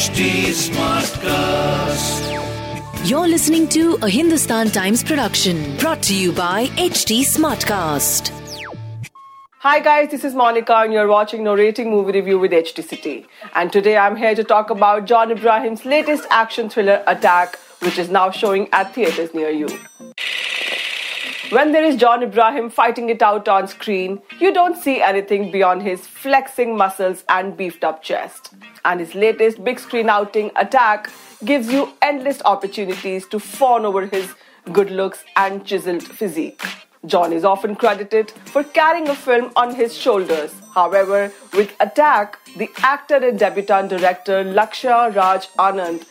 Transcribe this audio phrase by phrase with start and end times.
[0.00, 2.24] HT Smartcast.
[3.06, 8.30] You're listening to a Hindustan Times production brought to you by HT Smartcast.
[9.58, 13.26] Hi guys, this is Monica and you're watching Narrating Movie Review with HT City.
[13.54, 18.08] And today I'm here to talk about John Abraham's latest action thriller Attack, which is
[18.08, 19.68] now showing at theaters near you.
[21.50, 25.82] When there is John Abraham fighting it out on screen, you don't see anything beyond
[25.82, 28.54] his flexing muscles and beefed up chest.
[28.84, 31.10] And his latest big screen outing, Attack,
[31.44, 34.32] gives you endless opportunities to fawn over his
[34.72, 36.62] good looks and chiseled physique.
[37.06, 40.54] John is often credited for carrying a film on his shoulders.
[40.72, 46.04] However, with Attack, the actor and debutant director Lakshya Raj Anand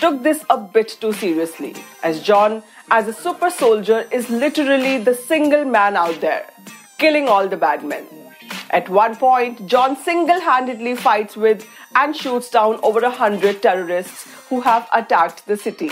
[0.00, 5.14] took this a bit too seriously, as John as a super soldier is literally the
[5.14, 6.46] single man out there,
[6.98, 8.06] killing all the bad men.
[8.70, 14.26] At one point, John single handedly fights with and shoots down over a hundred terrorists
[14.48, 15.90] who have attacked the city.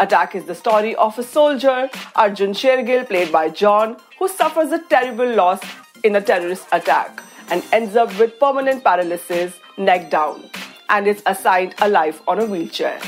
[0.00, 4.78] Attack is the story of a soldier, Arjun Shergill, played by John, who suffers a
[4.78, 5.60] terrible loss
[6.02, 10.50] in a terrorist attack and ends up with permanent paralysis, neck down,
[10.88, 12.98] and is assigned a life on a wheelchair.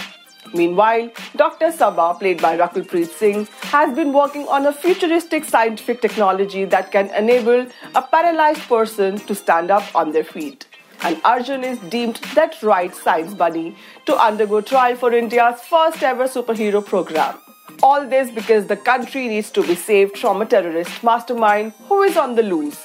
[0.55, 1.73] Meanwhile, Dr.
[1.73, 6.93] Sabha, played by Rakul Preet Singh, has been working on a futuristic scientific technology that
[6.93, 7.67] can enable
[7.97, 10.67] a paralyzed person to stand up on their feet.
[11.03, 16.29] And Arjun is deemed that right science bunny to undergo trial for India's first ever
[16.29, 17.37] superhero program.
[17.83, 22.17] All this because the country needs to be saved from a terrorist mastermind who is
[22.17, 22.81] on the loose.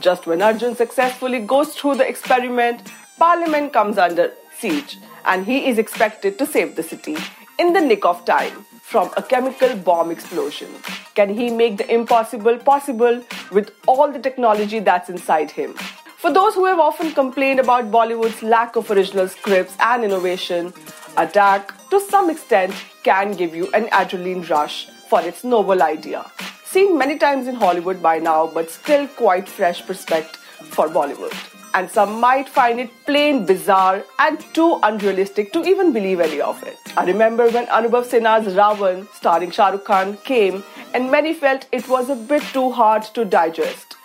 [0.00, 4.98] Just when Arjun successfully goes through the experiment, Parliament comes under siege
[5.30, 7.16] and he is expected to save the city
[7.60, 10.68] in the nick of time from a chemical bomb explosion.
[11.14, 13.22] Can he make the impossible possible
[13.52, 15.74] with all the technology that's inside him?
[16.22, 20.72] For those who have often complained about Bollywood's lack of original scripts and innovation,
[21.16, 26.24] Attack, to some extent, can give you an adrenaline rush for its novel idea.
[26.64, 31.90] Seen many times in Hollywood by now, but still quite fresh prospect for Bollywood and
[31.90, 36.78] some might find it plain bizarre and too unrealistic to even believe any of it.
[36.96, 40.64] I remember when Anubhav Sinha's Ra.One, starring Shah Rukh Khan, came,
[40.94, 43.96] and many felt it was a bit too hard to digest.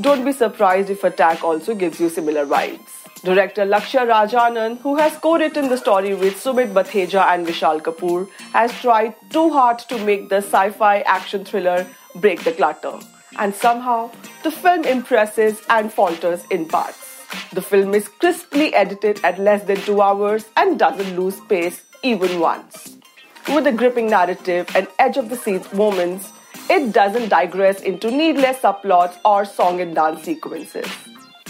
[0.00, 3.02] Don't be surprised if Attack also gives you similar vibes.
[3.22, 8.28] Director Lakshya Raj Anand, who has co-written the story with Sumit Batheja and Vishal Kapoor,
[8.52, 11.86] has tried too hard to make the sci-fi action thriller
[12.16, 12.98] break the clutter
[13.38, 14.10] and somehow
[14.42, 17.24] the film impresses and falters in parts.
[17.52, 22.40] The film is crisply edited at less than two hours and doesn't lose pace even
[22.40, 22.96] once.
[23.48, 26.32] With a gripping narrative and edge of the seat moments,
[26.68, 30.86] it doesn't digress into needless subplots or song and dance sequences.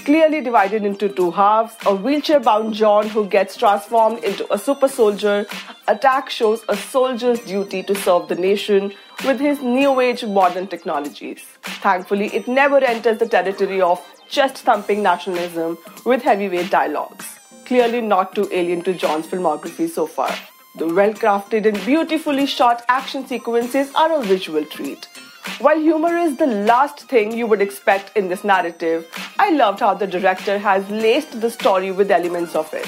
[0.05, 4.89] Clearly divided into two halves, a wheelchair bound John who gets transformed into a super
[4.89, 5.47] soldier,
[5.87, 8.93] Attack shows a soldier's duty to serve the nation
[9.25, 11.45] with his new age modern technologies.
[11.87, 17.39] Thankfully, it never enters the territory of chest thumping nationalism with heavyweight dialogues.
[17.67, 20.35] Clearly, not too alien to John's filmography so far.
[20.79, 25.07] The well crafted and beautifully shot action sequences are a visual treat.
[25.59, 29.07] While humor is the last thing you would expect in this narrative,
[29.39, 32.87] I loved how the director has laced the story with elements of it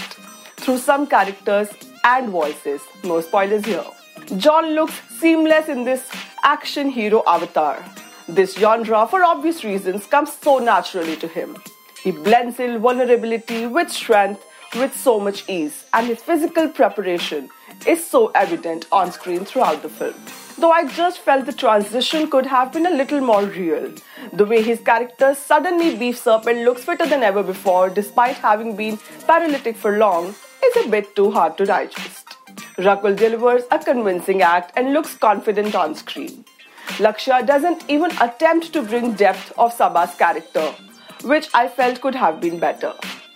[0.56, 1.68] through some characters
[2.04, 2.80] and voices.
[3.02, 3.84] No spoilers here.
[4.36, 6.08] John looks seamless in this
[6.44, 7.84] action hero avatar.
[8.28, 11.56] This genre, for obvious reasons, comes so naturally to him.
[12.02, 14.44] He blends in vulnerability with strength
[14.76, 17.48] with so much ease, and his physical preparation
[17.86, 20.14] is so evident on screen throughout the film.
[20.56, 23.92] Though I just felt the transition could have been a little more real.
[24.32, 28.76] The way his character suddenly beefs up and looks fitter than ever before, despite having
[28.76, 32.36] been paralytic for long, is a bit too hard to digest.
[32.78, 36.44] Rakul delivers a convincing act and looks confident on screen.
[36.98, 40.72] Lakshya doesn't even attempt to bring depth of Sabha's character,
[41.24, 42.94] which I felt could have been better.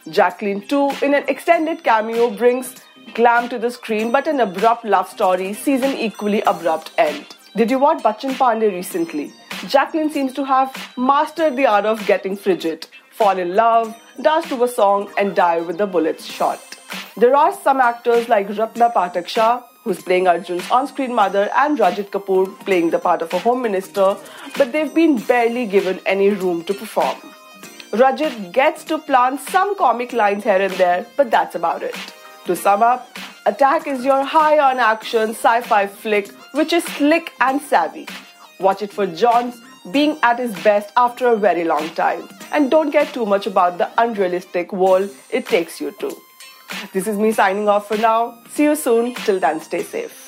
[0.09, 2.77] Jacqueline, too, in an extended cameo, brings
[3.19, 7.35] glam to the screen, but an abrupt love story sees an equally abrupt end.
[7.57, 9.33] Did you watch Bachchan Pandey recently?
[9.67, 14.63] Jacqueline seems to have mastered the art of getting frigid, fall in love, dance to
[14.63, 16.61] a song, and die with the bullets shot.
[17.17, 21.77] There are some actors like Ratna Pathak Shah, who's playing Arjun's on screen mother, and
[21.77, 24.17] Rajit Kapoor playing the part of a home minister,
[24.57, 27.17] but they've been barely given any room to perform.
[28.05, 32.15] Rajit gets to plant some comic lines here and there, but that's about it.
[32.49, 33.07] To sum up,
[33.45, 38.09] Attack is your high on action sci fi flick which is slick and savvy.
[38.59, 39.61] Watch it for John's
[39.93, 42.27] being at his best after a very long time.
[42.51, 46.17] And don't get too much about the unrealistic world it takes you to.
[46.95, 48.39] This is me signing off for now.
[48.49, 49.15] See you soon.
[49.15, 50.25] Till then, stay safe.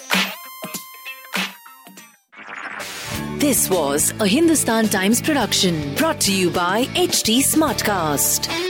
[3.39, 8.70] This was a Hindustan Times production brought to you by HT Smartcast.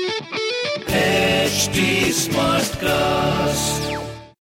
[0.93, 3.90] HT Smartcast.